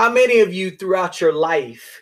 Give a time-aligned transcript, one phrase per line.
[0.00, 2.00] How many of you throughout your life,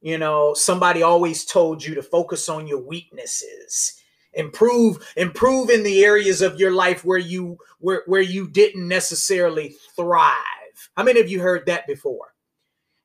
[0.00, 6.04] you know, somebody always told you to focus on your weaknesses, improve, improve in the
[6.04, 10.90] areas of your life where you where where you didn't necessarily thrive.
[10.96, 12.34] How many of you heard that before?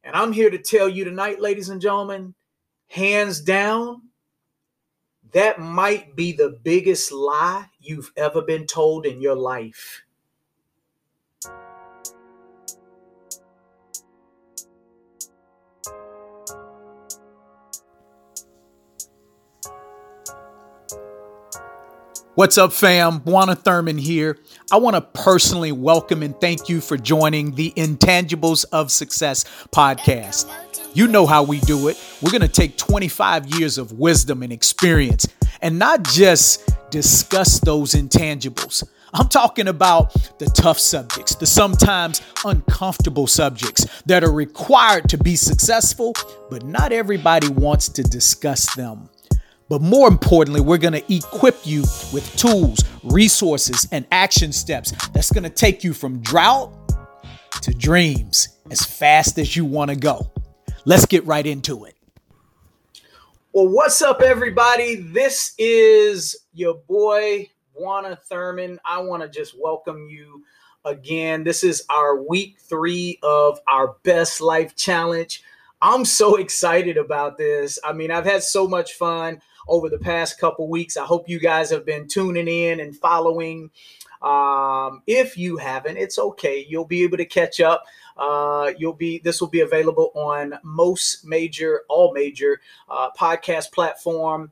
[0.03, 2.33] And I'm here to tell you tonight, ladies and gentlemen,
[2.87, 4.01] hands down,
[5.31, 10.02] that might be the biggest lie you've ever been told in your life.
[22.35, 23.19] What's up, fam?
[23.19, 24.39] Buana Thurman here.
[24.71, 30.51] I want to personally welcome and thank you for joining the Intangibles of Success podcast.
[30.95, 32.03] You know how we do it.
[32.23, 35.27] We're going to take 25 years of wisdom and experience
[35.61, 38.83] and not just discuss those intangibles.
[39.13, 45.35] I'm talking about the tough subjects, the sometimes uncomfortable subjects that are required to be
[45.35, 46.15] successful,
[46.49, 49.09] but not everybody wants to discuss them.
[49.69, 55.31] But more importantly, we're going to equip you with tools, resources, and action steps that's
[55.31, 56.73] going to take you from drought
[57.61, 60.31] to dreams as fast as you want to go.
[60.85, 61.95] Let's get right into it.
[63.53, 64.95] Well, what's up, everybody?
[64.95, 68.79] This is your boy, Buana Thurman.
[68.83, 70.43] I want to just welcome you
[70.83, 71.43] again.
[71.43, 75.41] This is our week three of our Best Life Challenge.
[75.81, 77.79] I'm so excited about this.
[77.83, 80.97] I mean, I've had so much fun over the past couple weeks.
[80.97, 83.71] I hope you guys have been tuning in and following.
[84.21, 86.65] Um, if you haven't, it's okay.
[86.67, 87.83] You'll be able to catch up.
[88.15, 94.51] Uh, you'll be this will be available on most major, all major uh, podcast platform.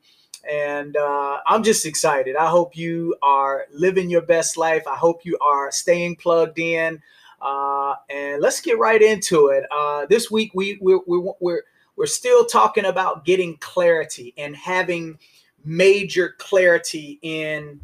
[0.50, 2.36] And uh, I'm just excited.
[2.36, 4.88] I hope you are living your best life.
[4.88, 7.02] I hope you are staying plugged in.
[7.40, 9.66] Uh, and let's get right into it.
[9.72, 11.64] Uh, this week we we we we're we're
[12.06, 15.18] still talking about getting clarity and having
[15.64, 17.80] major clarity in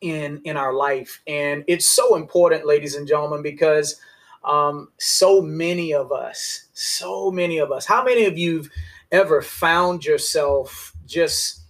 [0.00, 1.22] in in our life.
[1.26, 4.00] And it's so important ladies and gentlemen because
[4.44, 8.68] um, so many of us so many of us how many of you've
[9.12, 11.60] ever found yourself just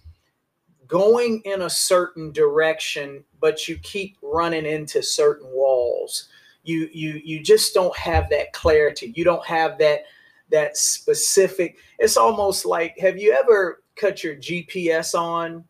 [0.87, 6.29] going in a certain direction but you keep running into certain walls?
[6.63, 9.11] You you you just don't have that clarity.
[9.15, 10.05] You don't have that
[10.53, 11.77] that specific.
[11.99, 15.65] It's almost like have you ever cut your GPS on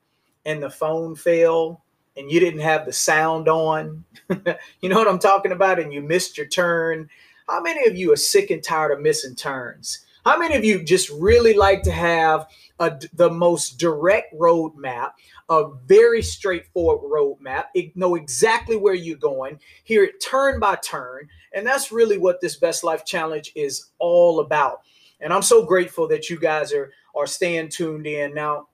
[0.46, 1.78] and the phone failed
[2.16, 4.04] and you didn't have the sound on?
[4.82, 5.80] you know what I'm talking about?
[5.80, 7.10] And you missed your turn.
[7.48, 10.06] How many of you are sick and tired of missing turns?
[10.26, 12.48] How many of you just really like to have
[12.80, 15.12] a, the most direct roadmap,
[15.50, 21.68] a very straightforward roadmap, know exactly where you're going, hear it turn by turn, and
[21.68, 24.84] that's really what this Best Life Challenge is all about.
[25.20, 28.34] And I'm so grateful that you guys are are staying tuned in.
[28.34, 28.70] Now,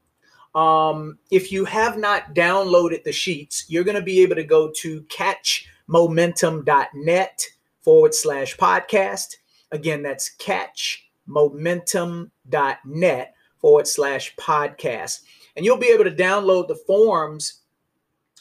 [0.55, 4.71] um, if you have not downloaded the sheets, you're going to be able to go
[4.77, 7.45] to catchmomentum.net
[7.81, 9.35] forward slash podcast.
[9.71, 10.29] Again, that's
[11.29, 15.21] catchmomentum.net forward slash podcast.
[15.55, 17.61] And you'll be able to download the forms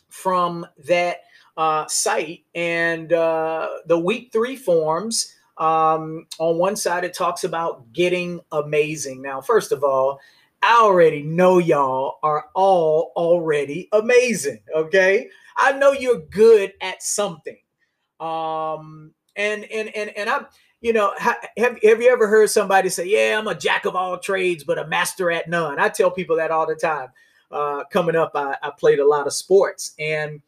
[0.09, 1.19] from that
[1.57, 5.35] uh, site and uh, the week three forms.
[5.57, 9.23] Um, on one side, it talks about getting amazing.
[9.23, 10.21] Now, first of all,
[10.63, 14.61] I already know y'all are all already amazing.
[14.75, 17.59] Okay, I know you're good at something.
[18.21, 20.47] Um, and and and and I'm,
[20.81, 24.19] you know, have have you ever heard somebody say, "Yeah, I'm a jack of all
[24.19, 25.79] trades, but a master at none"?
[25.79, 27.09] I tell people that all the time.
[27.51, 30.41] Uh, coming up, I, I played a lot of sports, and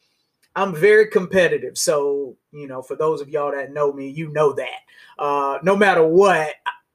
[0.55, 1.79] I'm very competitive.
[1.79, 4.81] So, you know, for those of y'all that know me, you know that.
[5.19, 6.55] Uh, no matter what,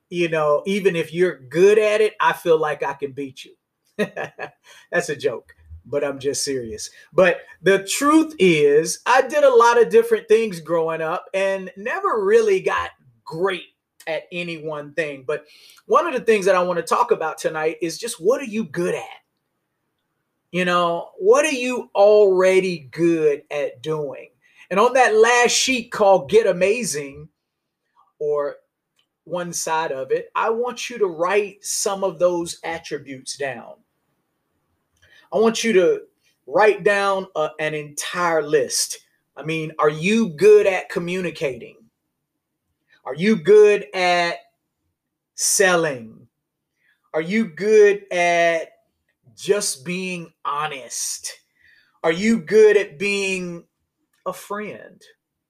[0.09, 3.55] you know, even if you're good at it, I feel like I can beat you.
[4.91, 6.89] That's a joke, but I'm just serious.
[7.13, 12.23] But the truth is, I did a lot of different things growing up and never
[12.23, 12.91] really got
[13.25, 13.63] great
[14.07, 15.23] at any one thing.
[15.25, 15.45] But
[15.87, 18.45] one of the things that I want to talk about tonight is just what are
[18.45, 19.21] you good at?
[20.51, 24.29] You know, what are you already good at doing?
[24.69, 27.27] And on that last sheet called Get Amazing,
[28.19, 28.55] or
[29.25, 33.73] one side of it, I want you to write some of those attributes down.
[35.33, 36.01] I want you to
[36.47, 38.99] write down a, an entire list.
[39.35, 41.77] I mean, are you good at communicating?
[43.05, 44.37] Are you good at
[45.35, 46.27] selling?
[47.13, 48.69] Are you good at
[49.35, 51.31] just being honest?
[52.03, 53.63] Are you good at being
[54.25, 54.99] a friend?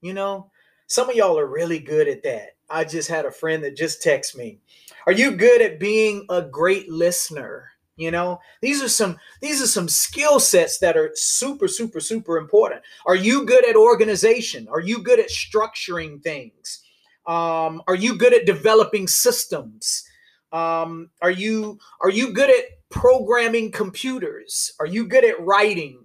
[0.02, 0.52] You know,
[0.88, 2.58] some of y'all are really good at that.
[2.70, 4.60] I just had a friend that just texted me.
[5.06, 7.70] Are you good at being a great listener?
[7.96, 12.38] You know, these are some these are some skill sets that are super super super
[12.38, 12.82] important.
[13.06, 14.68] Are you good at organization?
[14.70, 16.82] Are you good at structuring things?
[17.28, 20.06] Um, are you good at developing systems?
[20.52, 24.74] Um, are you are you good at programming computers?
[24.80, 26.00] Are you good at writing?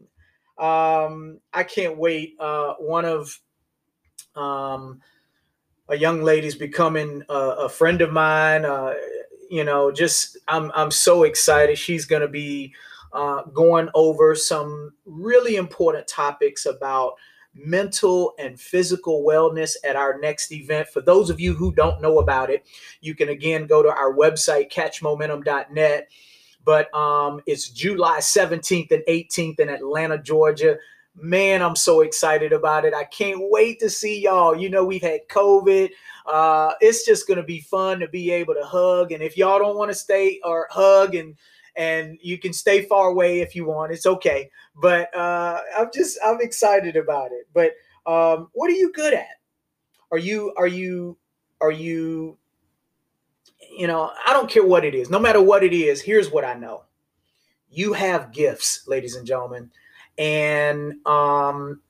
[0.59, 2.37] Um, I can't wait.
[2.39, 3.39] Uh, one of
[4.35, 5.01] um,
[5.89, 8.65] a young lady's becoming a, a friend of mine.
[8.65, 8.95] Uh,
[9.51, 11.79] you know, just I'm I'm so excited.
[11.79, 12.75] She's going to be
[13.13, 17.15] uh, going over some really important topics about
[17.55, 20.89] mental and physical wellness at our next event.
[20.89, 22.65] For those of you who don't know about it,
[23.01, 26.09] you can again go to our website catchmomentum.net.
[26.65, 30.77] But um, it's July 17th and 18th in Atlanta, Georgia.
[31.17, 32.95] Man, I'm so excited about it.
[32.95, 34.55] I can't wait to see y'all.
[34.55, 35.91] You know, we've had COVID.
[36.27, 39.13] Uh, it's just going to be fun to be able to hug.
[39.13, 41.35] And if y'all don't want to stay or hug and
[41.81, 44.51] and you can stay far away if you want, it's okay.
[44.77, 47.49] But uh, I'm just I'm excited about it.
[47.55, 47.73] But
[48.07, 49.41] um, what are you good at?
[50.13, 51.17] Are you are you
[51.63, 52.37] are you
[53.73, 55.09] you know, I don't care what it is.
[55.09, 56.85] No matter what it is, here's what I know.
[57.71, 59.71] You have gifts, ladies and gentlemen.
[60.19, 61.81] And um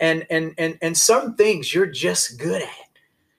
[0.00, 2.68] and and and and some things you're just good at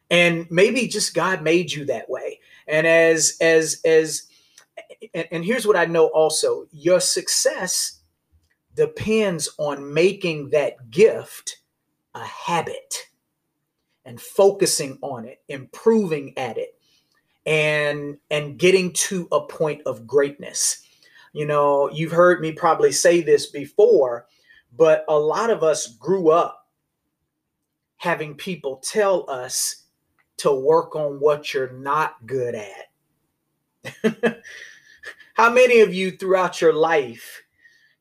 [0.10, 4.29] and maybe just god made you that way and as as as
[5.14, 8.02] and, and, here's what i know also your success
[8.76, 11.58] depends on making that gift
[12.16, 13.08] a habit
[14.06, 16.76] and focusing on it improving at it
[17.46, 20.84] and and getting to a point of greatness
[21.34, 24.28] you know you've heard me probably say this before
[24.76, 26.68] but a lot of us grew up
[28.00, 29.84] having people tell us
[30.38, 32.88] to work on what you're not good at.
[35.40, 37.44] How many of you throughout your life,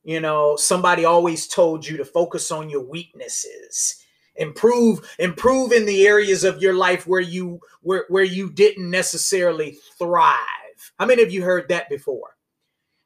[0.03, 4.03] you know, somebody always told you to focus on your weaknesses,
[4.35, 9.77] improve improve in the areas of your life where you where where you didn't necessarily
[9.97, 10.91] thrive.
[10.99, 12.35] How many of you heard that before?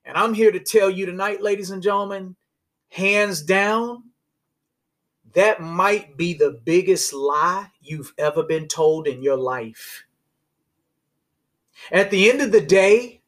[0.04, 2.36] And I'm here to tell you tonight, ladies and gentlemen,
[2.90, 4.06] hands down,
[5.36, 10.06] that might be the biggest lie you've ever been told in your life.
[11.92, 13.20] At the end of the day,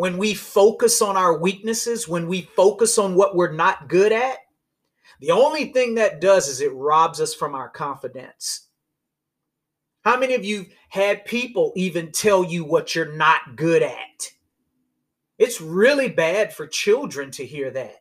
[0.00, 4.38] when we focus on our weaknesses, when we focus on what we're not good at,
[5.20, 8.68] the only thing that does is it robs us from our confidence.
[10.02, 14.30] How many of you had people even tell you what you're not good at?
[15.36, 17.96] It's really bad for children to hear that.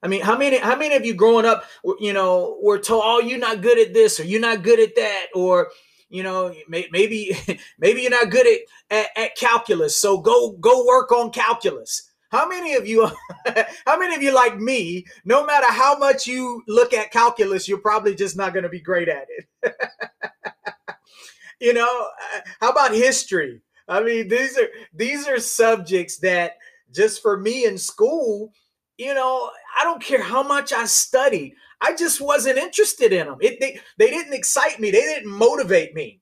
[0.00, 1.64] I mean, how many how many of you growing up,
[1.98, 4.94] you know, were told, "Oh, you're not good at this," or "You're not good at
[4.94, 5.72] that," or
[6.08, 7.36] you know, maybe
[7.78, 8.60] maybe you're not good at,
[8.90, 12.10] at, at calculus, so go go work on calculus.
[12.30, 13.08] How many of you,
[13.86, 17.78] how many of you like me, no matter how much you look at calculus, you're
[17.78, 19.74] probably just not going to be great at it.
[21.60, 23.62] you know, uh, how about history?
[23.88, 26.54] I mean, these are these are subjects that
[26.92, 28.52] just for me in school,
[28.98, 31.54] you know, I don't care how much I studied.
[31.80, 33.36] I just wasn't interested in them.
[33.40, 34.90] It, they, they didn't excite me.
[34.90, 36.20] They didn't motivate me.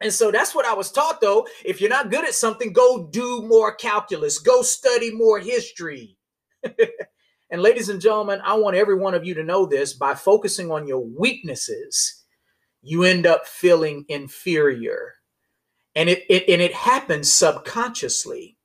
[0.00, 1.46] And so that's what I was taught though.
[1.64, 6.16] If you're not good at something, go do more calculus, go study more history.
[7.50, 10.70] and ladies and gentlemen, I want every one of you to know this by focusing
[10.70, 12.24] on your weaknesses,
[12.82, 15.14] you end up feeling inferior.
[15.96, 18.56] And it, it and it happens subconsciously.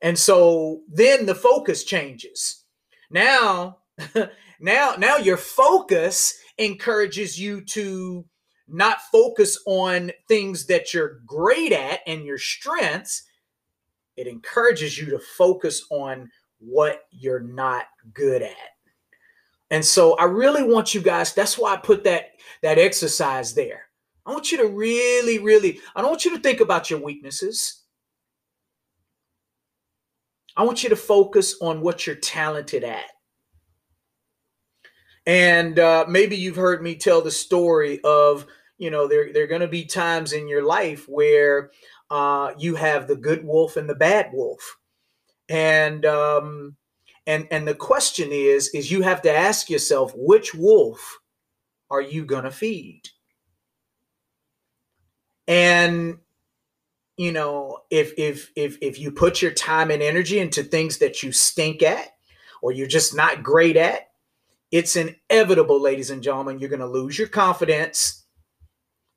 [0.00, 2.64] And so then the focus changes.
[3.10, 3.78] Now,
[4.60, 8.24] now, now your focus encourages you to
[8.66, 13.24] not focus on things that you're great at and your strengths.
[14.16, 18.56] It encourages you to focus on what you're not good at.
[19.70, 22.30] And so I really want you guys, that's why I put that
[22.62, 23.82] that exercise there.
[24.26, 27.82] I want you to really, really, I don't want you to think about your weaknesses.
[30.56, 33.04] I want you to focus on what you're talented at.
[35.28, 38.46] And uh, maybe you've heard me tell the story of,
[38.78, 41.70] you know, there, there are going to be times in your life where
[42.10, 44.78] uh, you have the good wolf and the bad wolf.
[45.50, 46.76] And, um,
[47.26, 51.18] and, and the question is, is you have to ask yourself, which wolf
[51.90, 53.02] are you going to feed?
[55.46, 56.18] And
[57.18, 61.22] you know, if if if if you put your time and energy into things that
[61.22, 62.10] you stink at
[62.62, 64.07] or you're just not great at,
[64.70, 68.24] it's inevitable, ladies and gentlemen, you're going to lose your confidence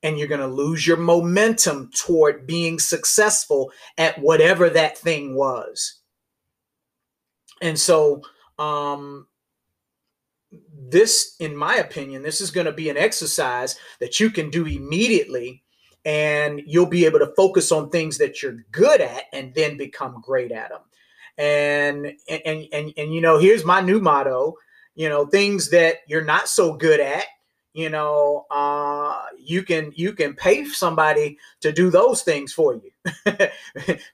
[0.03, 6.00] and you're going to lose your momentum toward being successful at whatever that thing was.
[7.62, 8.22] And so,
[8.58, 9.27] um,
[10.74, 14.65] this, in my opinion, this is going to be an exercise that you can do
[14.65, 15.63] immediately,
[16.03, 20.22] and you'll be able to focus on things that you're good at and then become
[20.22, 20.81] great at them.
[21.38, 24.55] And and and and, and you know, here's my new motto:
[25.01, 27.25] you know, things that you're not so good at
[27.74, 32.91] you know uh, you can you can pay somebody to do those things for you.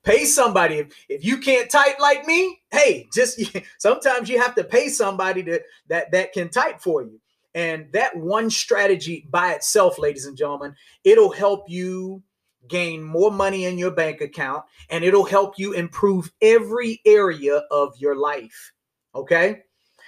[0.04, 0.76] Pay somebody.
[0.76, 3.42] If, if you can't type like me hey just
[3.80, 7.20] sometimes you have to pay somebody to that that can type for you.
[7.54, 12.22] And that one strategy by itself ladies and gentlemen it'll help you
[12.70, 17.98] gain more money in your bank account and it'll help you improve every area of
[17.98, 18.72] your life
[19.16, 19.64] okay?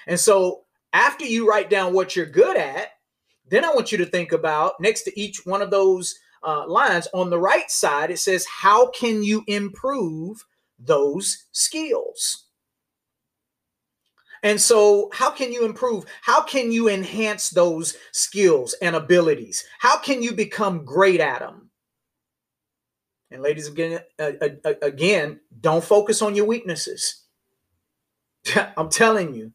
[0.07, 2.89] And so after you write down what you're good at
[3.49, 7.07] then I want you to think about next to each one of those uh, lines
[7.13, 10.45] on the right side, it says, How can you improve
[10.77, 12.45] those skills?
[14.43, 16.05] And so, how can you improve?
[16.21, 19.65] How can you enhance those skills and abilities?
[19.79, 21.69] How can you become great at them?
[23.31, 27.23] And ladies, again, uh, uh, again, don't focus on your weaknesses.
[28.77, 29.51] I'm telling you,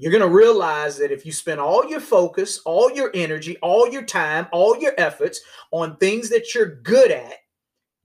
[0.00, 3.86] you're going to realize that if you spend all your focus, all your energy, all
[3.86, 5.42] your time, all your efforts
[5.72, 7.34] on things that you're good at,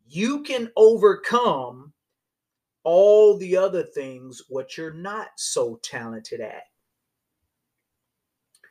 [0.06, 1.94] you can overcome
[2.84, 6.64] all the other things what you're not so talented at.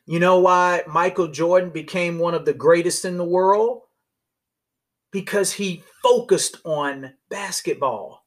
[0.04, 3.84] You know why Michael Jordan became one of the greatest in the world?
[5.12, 8.26] Because he focused on basketball.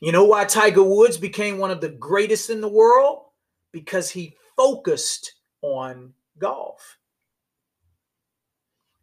[0.00, 3.24] You know why Tiger Woods became one of the greatest in the world?
[3.72, 6.98] Because he focused on golf.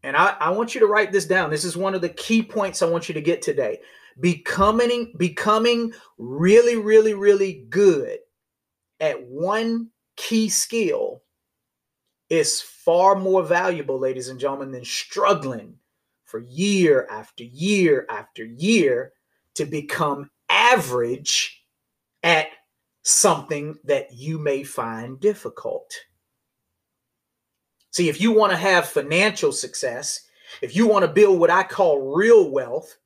[0.04, 1.50] And I, I want you to write this down.
[1.50, 3.80] This is one of the key points I want you to get today.
[4.20, 8.20] Becoming becoming really, really, really good
[9.00, 11.24] at one key skill
[12.30, 15.76] is far more valuable, ladies and gentlemen, than struggling
[16.26, 19.14] for year after year after year
[19.56, 21.64] to become average
[22.24, 22.48] at
[23.02, 25.92] something that you may find difficult.
[27.92, 30.22] See, if you want to have financial success,
[30.62, 32.98] if you want to build what I call real wealth,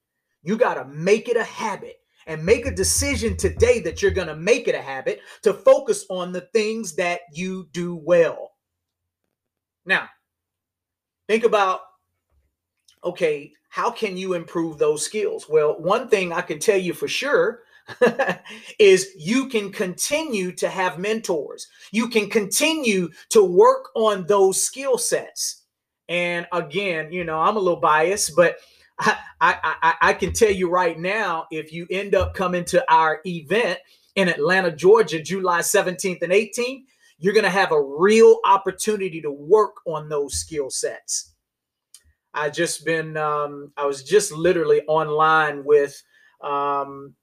[0.43, 4.27] you got to make it a habit and make a decision today that you're going
[4.27, 8.51] to make it a habit to focus on the things that you do well.
[9.85, 10.09] Now,
[11.27, 11.81] think about
[13.03, 15.47] okay, how can you improve those skills?
[15.49, 17.62] Well, one thing I can tell you for sure
[18.79, 21.67] is you can continue to have mentors.
[21.91, 25.63] You can continue to work on those skill sets.
[26.09, 28.57] And again, you know, I'm a little biased, but
[28.99, 32.83] I, I, I, I can tell you right now, if you end up coming to
[32.93, 33.79] our event
[34.15, 36.83] in Atlanta, Georgia, July 17th and 18th,
[37.17, 41.31] you're going to have a real opportunity to work on those skill sets.
[42.33, 46.01] I just been, um, I was just literally online with
[46.41, 47.13] um,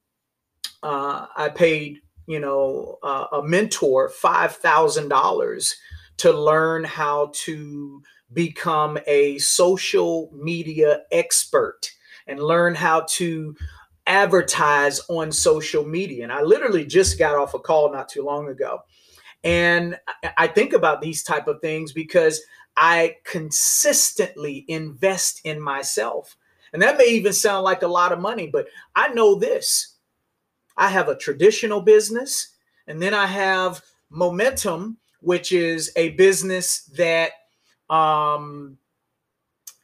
[0.82, 5.76] uh, I paid, you know, uh, a mentor five thousand dollars
[6.18, 11.90] to learn how to become a social media expert
[12.26, 13.56] and learn how to
[14.06, 16.22] advertise on social media.
[16.22, 18.80] And I literally just got off a call not too long ago.
[19.44, 19.96] And
[20.37, 22.40] I think about these type of things because
[22.76, 26.37] I consistently invest in myself.
[26.72, 29.89] And that may even sound like a lot of money, but I know this
[30.80, 32.54] I have a traditional business,
[32.88, 37.32] and then I have momentum, which is a business that
[37.90, 38.78] um,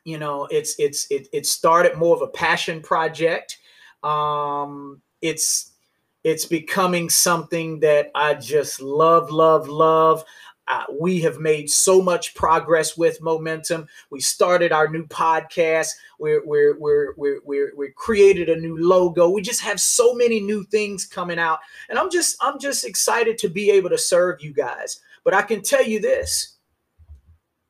[0.05, 3.59] you know it's it's it, it started more of a passion project.
[4.03, 5.73] Um, it's
[6.25, 10.25] it's becoming something that i just love love love
[10.69, 13.87] uh, we have made so much progress with momentum.
[14.11, 15.91] We started our new podcast.
[16.19, 19.31] We're, we're, we're, we're, we're, we created a new logo.
[19.31, 21.61] We just have so many new things coming out.
[21.89, 25.01] And I'm just, I'm just excited to be able to serve you guys.
[25.25, 26.57] But I can tell you this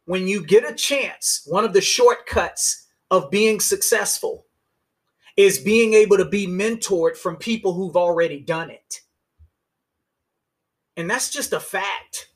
[0.07, 4.47] when you get a chance, one of the shortcuts of being successful
[5.37, 9.03] is being able to be mentored from people who've already done it.
[10.97, 12.31] And that's just a fact.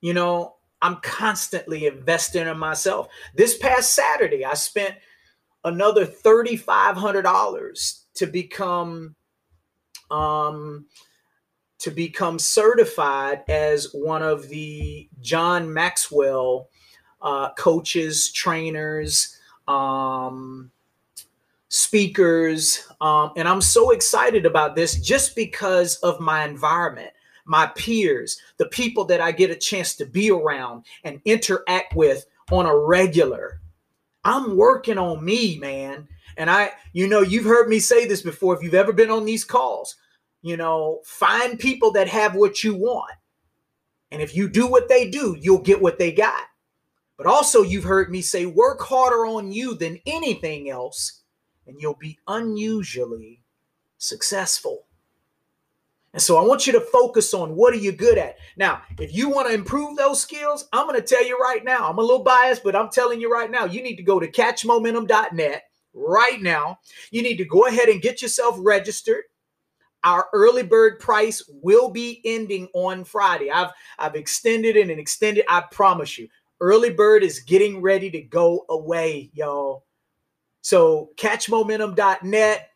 [0.00, 3.08] You know, I'm constantly investing in myself.
[3.34, 4.94] This past Saturday, I spent
[5.64, 9.14] another $3,500 to become
[10.10, 10.86] um,
[11.78, 16.70] to become certified as one of the John Maxwell
[17.22, 19.38] uh, coaches, trainers,
[19.68, 20.70] um,
[21.68, 22.84] speakers.
[23.00, 27.10] Um, and I'm so excited about this just because of my environment,
[27.48, 32.26] my peers, the people that I get a chance to be around and interact with
[32.50, 33.60] on a regular.
[34.24, 36.06] I'm working on me, man.
[36.36, 39.24] And I, you know, you've heard me say this before if you've ever been on
[39.24, 39.96] these calls,
[40.42, 43.12] you know, find people that have what you want.
[44.10, 46.44] And if you do what they do, you'll get what they got.
[47.16, 51.22] But also, you've heard me say, work harder on you than anything else,
[51.66, 53.42] and you'll be unusually
[53.98, 54.86] successful.
[56.18, 58.38] And so I want you to focus on what are you good at.
[58.56, 61.88] Now, if you want to improve those skills, I'm going to tell you right now.
[61.88, 64.28] I'm a little biased, but I'm telling you right now, you need to go to
[64.28, 65.62] catchmomentum.net
[65.94, 66.80] right now.
[67.12, 69.22] You need to go ahead and get yourself registered.
[70.02, 73.52] Our early bird price will be ending on Friday.
[73.52, 73.70] I've
[74.00, 75.44] I've extended it and extended.
[75.48, 76.26] I promise you.
[76.60, 79.84] Early bird is getting ready to go away, y'all.
[80.62, 82.70] So catchmomentum.net.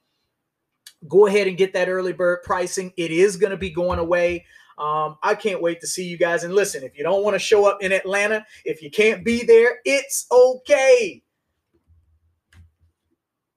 [1.09, 2.93] Go ahead and get that early bird pricing.
[2.97, 4.47] It is going to be going away.
[4.79, 6.45] Um, I can't wait to see you guys.
[6.45, 9.45] And listen, if you don't want to show up in Atlanta, if you can't be
[9.45, 11.23] there, it's okay.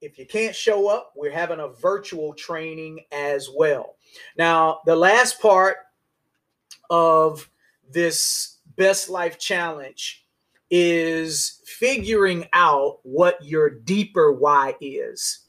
[0.01, 3.95] If you can't show up, we're having a virtual training as well.
[4.37, 5.77] Now, the last part
[6.89, 7.49] of
[7.89, 10.25] this Best Life Challenge
[10.69, 15.44] is figuring out what your deeper why is.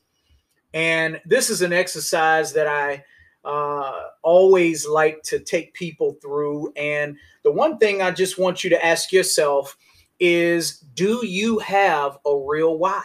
[0.77, 3.03] And this is an exercise that I
[3.47, 6.71] uh, always like to take people through.
[6.77, 9.75] And the one thing I just want you to ask yourself
[10.21, 13.03] is do you have a real why?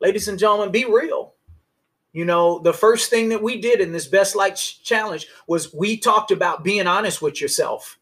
[0.00, 1.34] Ladies and gentlemen, be real.
[2.12, 5.96] You know, the first thing that we did in this Best Life Challenge was we
[5.96, 7.98] talked about being honest with yourself.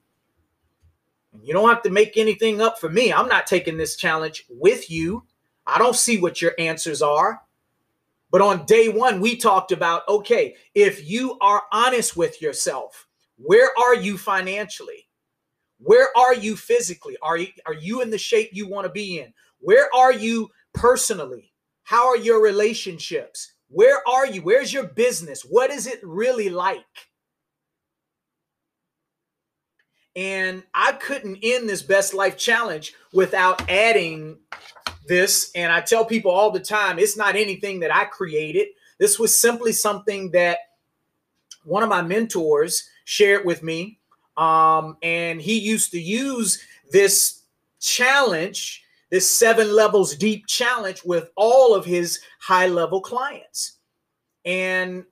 [1.43, 3.11] You don't have to make anything up for me.
[3.11, 5.25] I'm not taking this challenge with you.
[5.67, 7.41] I don't see what your answers are.
[8.31, 13.71] But on day one, we talked about okay, if you are honest with yourself, where
[13.79, 15.09] are you financially?
[15.79, 17.17] Where are you physically?
[17.23, 19.33] Are you, are you in the shape you want to be in?
[19.61, 21.53] Where are you personally?
[21.85, 23.55] How are your relationships?
[23.69, 24.43] Where are you?
[24.43, 25.43] Where's your business?
[25.43, 26.81] What is it really like?
[30.17, 34.39] And I couldn't end this best life challenge without adding
[35.09, 35.51] this.
[35.55, 38.69] And I tell people all the time it's not anything that I created.
[38.99, 40.59] This was simply something that
[41.65, 43.99] one of my mentors shared with me.
[44.37, 47.43] Um, and he used to use this
[47.81, 53.79] challenge, this seven levels deep challenge, with all of his high level clients.
[54.45, 55.05] And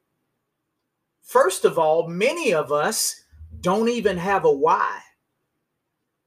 [1.23, 3.23] first of all, many of us
[3.61, 5.01] don't even have a why,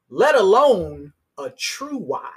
[0.10, 2.32] let alone a true why.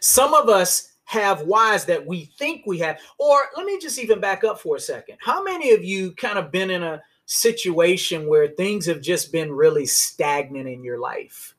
[0.00, 3.00] Some of us have whys that we think we have.
[3.18, 5.16] Or let me just even back up for a second.
[5.20, 9.50] How many of you kind of been in a situation where things have just been
[9.50, 11.54] really stagnant in your life?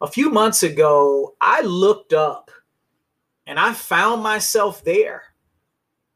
[0.00, 2.50] A few months ago, I looked up
[3.46, 5.22] and I found myself there.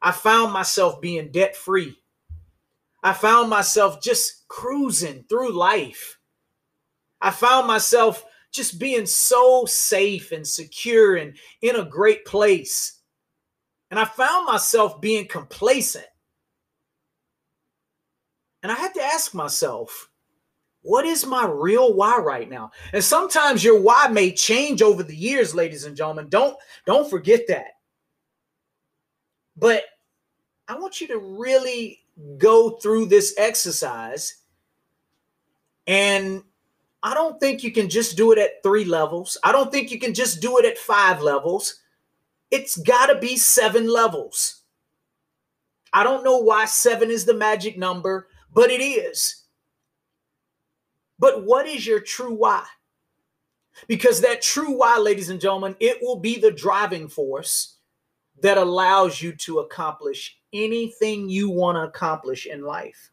[0.03, 1.97] I found myself being debt free.
[3.05, 6.19] I found myself just cruising through life.
[7.21, 8.25] I found myself
[8.57, 13.01] just being so safe and secure and in a great place.
[13.90, 16.07] And I found myself being complacent.
[18.62, 20.11] And I had to ask myself,
[20.83, 22.71] what is my real why right now?
[22.92, 26.29] And sometimes your why may change over the years, ladies and gentlemen.
[26.29, 27.73] Don't don't forget that.
[29.57, 29.85] But
[30.69, 32.01] I want you to really
[32.38, 34.37] go through this exercise.
[35.87, 36.42] And
[37.03, 39.37] I don't think you can just do it at three levels.
[39.45, 41.81] I don't think you can just do it at five levels.
[42.51, 44.63] It's got to be seven levels.
[45.93, 49.45] I don't know why seven is the magic number, but it is.
[51.19, 52.65] But what is your true why?
[53.89, 57.77] Because that true why, ladies and gentlemen, it will be the driving force
[58.43, 63.11] that allows you to accomplish anything you want to accomplish in life.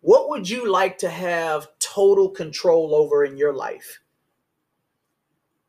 [0.00, 4.00] What would you like to have total control over in your life?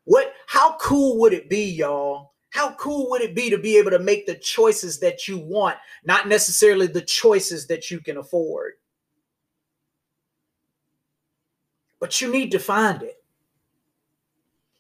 [0.06, 2.32] What how cool would it be, y'all?
[2.50, 5.78] How cool would it be to be able to make the choices that you want,
[6.04, 8.74] not necessarily the choices that you can afford?
[12.00, 13.24] But you need to find it.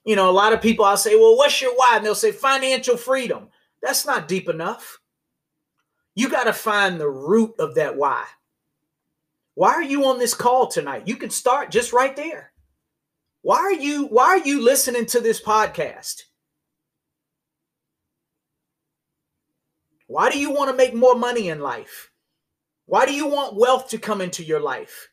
[0.03, 1.93] You know, a lot of people I'll say, well, what's your why?
[1.95, 3.47] And they'll say financial freedom.
[3.81, 4.99] That's not deep enough.
[6.15, 8.25] You got to find the root of that why.
[9.61, 11.07] Why are you on this call tonight?
[11.07, 12.51] You can start just right there.
[13.43, 16.23] Why are you why are you listening to this podcast?
[20.07, 22.09] Why do you want to make more money in life?
[22.87, 25.09] Why do you want wealth to come into your life?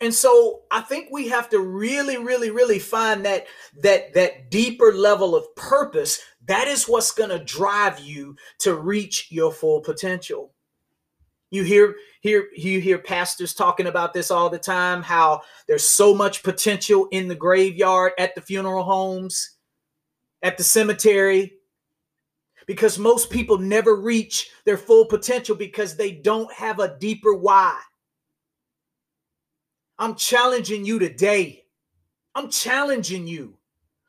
[0.00, 3.46] And so I think we have to really, really, really find that
[3.80, 6.20] that that deeper level of purpose.
[6.46, 10.53] That is what's going to drive you to reach your full potential.
[11.54, 15.04] You hear hear you hear pastors talking about this all the time.
[15.04, 19.58] How there's so much potential in the graveyard, at the funeral homes,
[20.42, 21.52] at the cemetery,
[22.66, 27.80] because most people never reach their full potential because they don't have a deeper why.
[29.96, 31.62] I'm challenging you today.
[32.34, 33.56] I'm challenging you.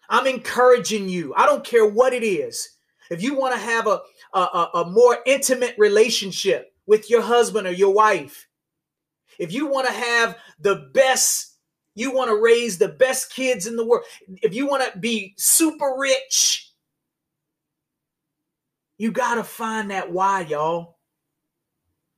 [0.09, 1.31] I'm encouraging you.
[1.37, 2.67] I don't care what it is.
[3.11, 4.01] If you want to have a,
[4.33, 8.47] a, a more intimate relationship with your husband or your wife,
[9.39, 11.57] if you want to have the best,
[11.93, 14.05] you want to raise the best kids in the world,
[14.41, 16.71] if you want to be super rich,
[18.97, 20.97] you got to find that why, y'all.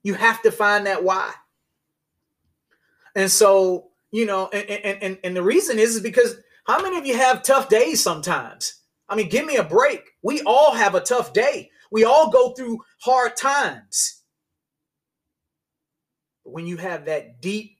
[0.03, 1.33] You have to find that why.
[3.15, 6.97] And so, you know, and, and, and, and the reason is, is because how many
[6.97, 8.81] of you have tough days sometimes?
[9.09, 10.01] I mean, give me a break.
[10.21, 11.71] We all have a tough day.
[11.91, 14.16] We all go through hard times.
[16.47, 17.77] When you have that deep,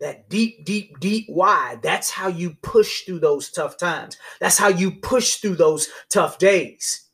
[0.00, 4.16] that deep, deep, deep why, that's how you push through those tough times.
[4.40, 7.08] That's how you push through those tough days.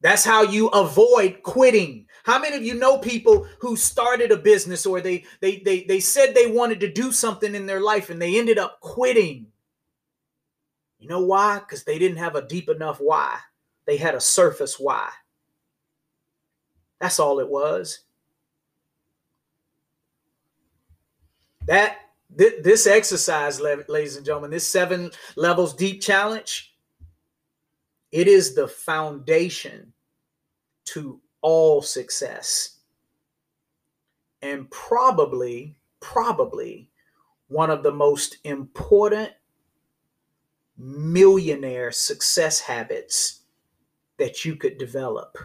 [0.00, 2.06] That's how you avoid quitting.
[2.24, 6.00] How many of you know people who started a business or they they they they
[6.00, 9.46] said they wanted to do something in their life and they ended up quitting?
[10.98, 11.60] You know why?
[11.68, 13.38] Cuz they didn't have a deep enough why.
[13.86, 15.10] They had a surface why.
[17.00, 18.00] That's all it was.
[21.66, 21.98] That
[22.30, 26.74] this exercise, ladies and gentlemen, this seven levels deep challenge,
[28.12, 29.92] it is the foundation
[30.86, 32.78] to all success.
[34.42, 36.90] And probably, probably
[37.48, 39.32] one of the most important
[40.78, 43.42] millionaire success habits
[44.18, 45.36] that you could develop.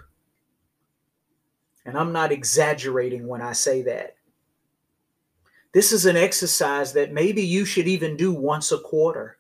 [1.86, 4.16] And I'm not exaggerating when I say that.
[5.74, 9.38] This is an exercise that maybe you should even do once a quarter.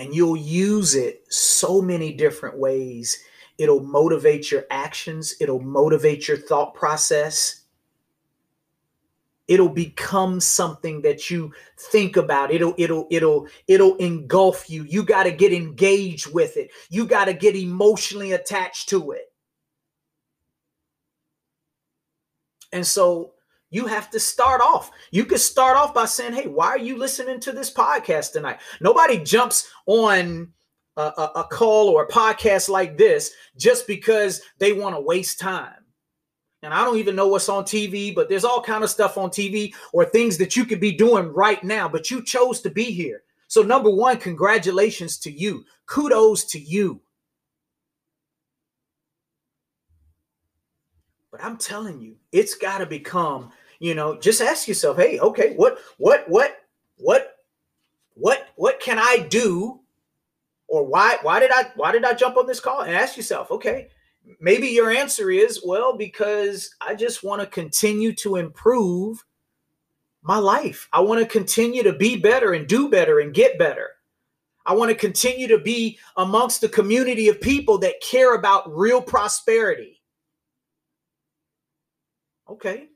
[0.00, 3.22] and you'll use it so many different ways.
[3.58, 7.59] It'll motivate your actions, it'll motivate your thought process.
[9.50, 12.52] It'll become something that you think about.
[12.52, 14.84] It'll it'll it'll it'll engulf you.
[14.84, 16.70] You got to get engaged with it.
[16.88, 19.24] You got to get emotionally attached to it.
[22.72, 23.32] And so
[23.70, 24.92] you have to start off.
[25.10, 28.60] You could start off by saying, Hey, why are you listening to this podcast tonight?
[28.80, 30.52] Nobody jumps on
[30.96, 35.40] a, a, a call or a podcast like this just because they want to waste
[35.40, 35.79] time.
[36.62, 39.30] And I don't even know what's on TV, but there's all kind of stuff on
[39.30, 42.84] TV or things that you could be doing right now, but you chose to be
[42.84, 43.22] here.
[43.48, 45.64] So, number one, congratulations to you.
[45.86, 47.00] Kudos to you.
[51.32, 55.54] But I'm telling you, it's got to become you know just ask yourself hey okay
[55.56, 56.58] what what what
[56.98, 57.38] what
[58.14, 59.80] what what can i do
[60.68, 63.50] or why why did i why did i jump on this call and ask yourself
[63.50, 63.88] okay
[64.40, 69.24] maybe your answer is well because i just want to continue to improve
[70.22, 70.88] my life.
[70.92, 73.90] I want to continue to be better and do better and get better.
[74.66, 79.00] I want to continue to be amongst the community of people that care about real
[79.00, 80.02] prosperity.
[82.48, 82.88] Okay.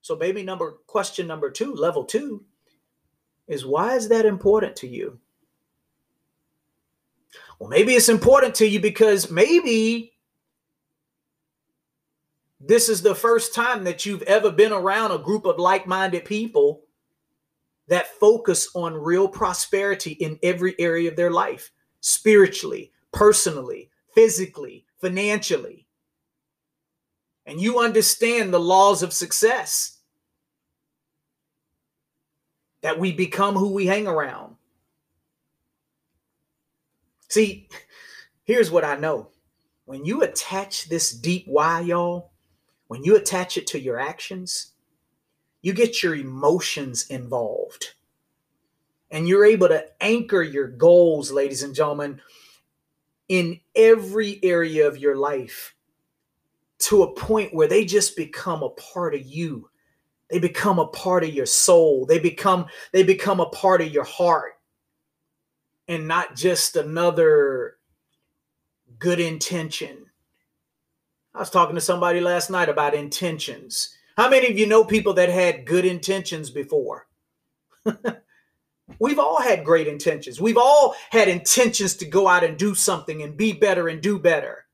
[0.00, 2.44] So, baby number question number two, level two,
[3.46, 5.18] is why is that important to you?
[7.60, 10.11] Well, maybe it's important to you because maybe
[12.64, 16.24] this is the first time that you've ever been around a group of like minded
[16.24, 16.82] people
[17.88, 25.82] that focus on real prosperity in every area of their life spiritually, personally, physically, financially
[27.46, 29.98] and you understand the laws of success,
[32.82, 34.56] that we become who we hang around.
[37.28, 37.68] See,
[38.44, 39.28] here's what I know.
[39.84, 42.31] When you attach this deep why, y'all,
[42.92, 44.72] when you attach it to your actions,
[45.62, 47.94] you get your emotions involved.
[49.10, 52.20] And you're able to anchor your goals, ladies and gentlemen,
[53.28, 55.74] in every area of your life
[56.80, 59.70] to a point where they just become a part of you.
[60.28, 62.04] They become a part of your soul.
[62.04, 64.52] They become they become a part of your heart
[65.88, 67.78] and not just another
[68.98, 70.04] good intention.
[71.34, 73.96] I was talking to somebody last night about intentions.
[74.16, 77.06] How many of you know people that had good intentions before?
[78.98, 80.40] We've all had great intentions.
[80.40, 84.18] We've all had intentions to go out and do something and be better and do
[84.18, 84.66] better.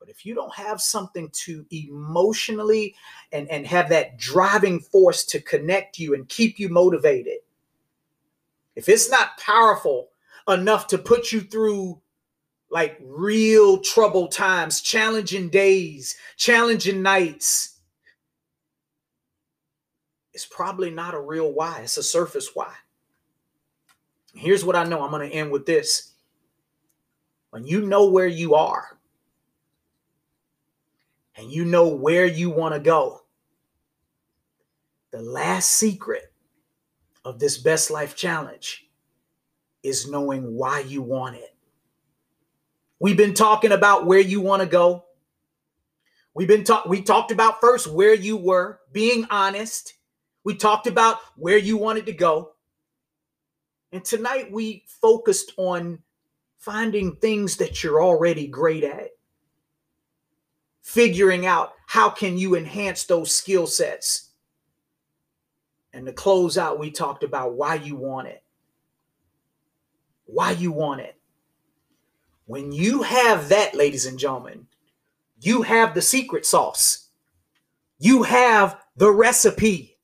[0.00, 2.96] But if you don't have something to emotionally
[3.30, 7.38] and, and have that driving force to connect you and keep you motivated,
[8.74, 10.08] if it's not powerful
[10.48, 12.00] enough to put you through
[12.72, 17.78] like real troubled times, challenging days, challenging nights,
[20.32, 21.80] it's probably not a real why.
[21.82, 22.72] It's a surface why.
[24.34, 25.02] Here's what I know.
[25.02, 26.14] I'm going to end with this.
[27.50, 28.98] When you know where you are
[31.36, 33.20] and you know where you want to go,
[35.10, 36.32] the last secret
[37.22, 38.86] of this best life challenge
[39.82, 41.51] is knowing why you want it.
[43.02, 45.06] We've been talking about where you want to go.
[46.34, 49.94] We've been talk we talked about first where you were, being honest.
[50.44, 52.52] We talked about where you wanted to go.
[53.90, 55.98] And tonight we focused on
[56.58, 59.08] finding things that you're already great at.
[60.82, 64.30] Figuring out how can you enhance those skill sets.
[65.92, 68.44] And to close out, we talked about why you want it.
[70.26, 71.16] Why you want it.
[72.52, 74.66] When you have that, ladies and gentlemen,
[75.40, 77.08] you have the secret sauce.
[77.98, 79.96] You have the recipe.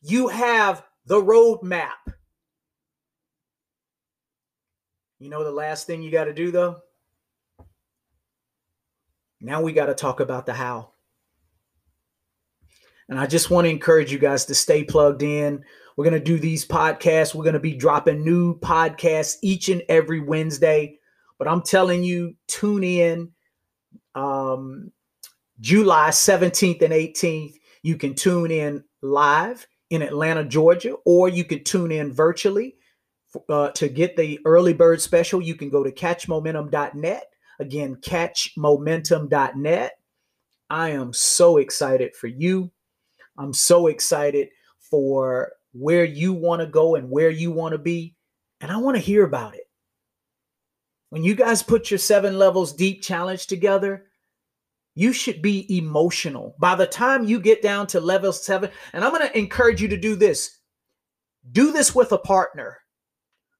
[0.00, 2.14] You have the roadmap.
[5.18, 6.76] You know the last thing you got to do though?
[9.40, 10.92] Now we got to talk about the how.
[13.08, 15.64] And I just want to encourage you guys to stay plugged in.
[15.96, 17.34] We're going to do these podcasts.
[17.34, 20.99] We're going to be dropping new podcasts each and every Wednesday.
[21.40, 23.32] But I'm telling you, tune in
[24.14, 24.92] um,
[25.58, 27.54] July 17th and 18th.
[27.82, 32.76] You can tune in live in Atlanta, Georgia, or you can tune in virtually
[33.48, 37.24] uh, to get the early bird special, you can go to catchmomentum.net.
[37.58, 39.92] Again, catchmomentum.net.
[40.68, 42.70] I am so excited for you.
[43.36, 44.48] I'm so excited
[44.78, 48.14] for where you want to go and where you want to be.
[48.60, 49.69] And I want to hear about it.
[51.10, 54.06] When you guys put your seven levels deep challenge together,
[54.94, 56.54] you should be emotional.
[56.58, 59.88] By the time you get down to level seven, and I'm going to encourage you
[59.88, 60.60] to do this
[61.52, 62.78] do this with a partner.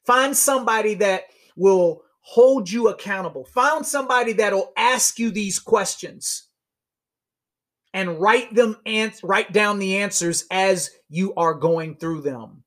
[0.04, 1.24] Find somebody that
[1.56, 3.44] will hold you accountable.
[3.44, 6.48] Find somebody that'll ask you these questions
[7.92, 12.62] and write them and write down the answers as you are going through them.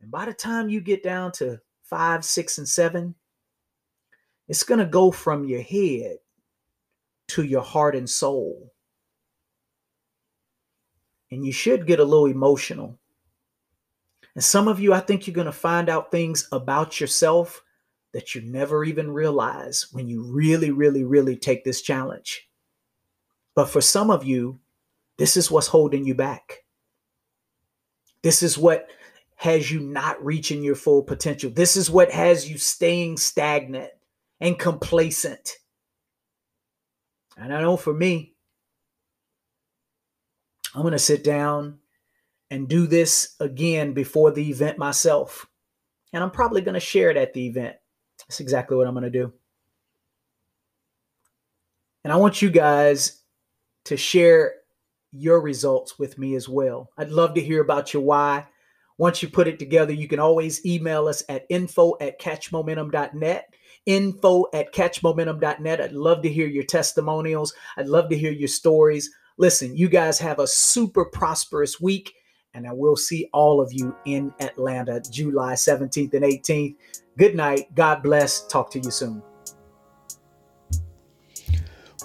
[0.00, 3.14] And by the time you get down to five, six, and seven,
[4.48, 6.18] it's going to go from your head
[7.28, 8.72] to your heart and soul.
[11.30, 12.98] And you should get a little emotional
[14.36, 17.64] and some of you, I think you're going to find out things about yourself
[18.12, 22.46] that you never even realize when you really, really, really take this challenge.
[23.54, 24.60] But for some of you,
[25.16, 26.64] this is what's holding you back.
[28.22, 28.90] This is what
[29.36, 31.50] has you not reaching your full potential.
[31.50, 33.90] This is what has you staying stagnant
[34.40, 35.52] and complacent.
[37.36, 38.34] And I know for me,
[40.74, 41.78] I'm going to sit down
[42.50, 45.46] and do this again before the event myself.
[46.12, 47.76] And I'm probably going to share it at the event.
[48.18, 49.32] That's exactly what I'm going to do.
[52.04, 53.22] And I want you guys
[53.84, 54.54] to share
[55.12, 56.90] your results with me as well.
[56.98, 58.46] I'd love to hear about your why.
[58.98, 63.54] Once you put it together, you can always email us at info at catchmomentum.net.
[63.86, 65.80] Info at catchmomentum.net.
[65.80, 67.54] I'd love to hear your testimonials.
[67.76, 69.10] I'd love to hear your stories.
[69.38, 72.14] Listen, you guys have a super prosperous week
[72.56, 76.76] and I will see all of you in Atlanta July 17th and 18th.
[77.18, 77.72] Good night.
[77.74, 78.46] God bless.
[78.46, 79.22] Talk to you soon.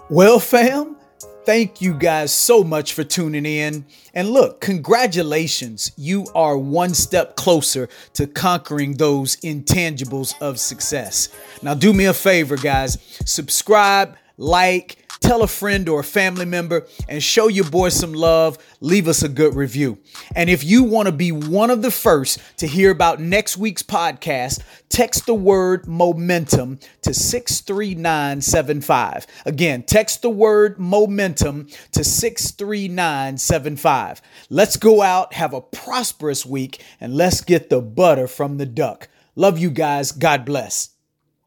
[0.09, 0.97] Well, fam,
[1.45, 3.85] thank you guys so much for tuning in.
[4.13, 5.91] And look, congratulations.
[5.97, 11.29] You are one step closer to conquering those intangibles of success.
[11.61, 12.97] Now, do me a favor, guys.
[13.25, 18.57] Subscribe like, tell a friend or a family member, and show your boy some love.
[18.79, 19.99] Leave us a good review.
[20.35, 23.83] And if you want to be one of the first to hear about next week's
[23.83, 29.27] podcast, text the word momentum to 63975.
[29.45, 34.21] Again, text the word momentum to 63975.
[34.49, 39.07] Let's go out, have a prosperous week, and let's get the butter from the duck.
[39.35, 40.11] Love you guys.
[40.11, 40.89] God bless.